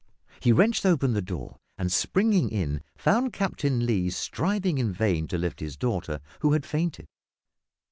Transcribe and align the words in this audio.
He 0.39 0.51
wrenched 0.51 0.83
open 0.83 1.13
the 1.13 1.21
door, 1.21 1.57
and, 1.77 1.91
springing 1.91 2.49
in, 2.49 2.81
found 2.97 3.33
Captain 3.33 3.85
Lee 3.85 4.09
striving 4.09 4.79
in 4.79 4.91
vain 4.91 5.27
to 5.27 5.37
lift 5.37 5.59
his 5.59 5.77
daughter, 5.77 6.21
who 6.39 6.53
had 6.53 6.65
fainted. 6.65 7.05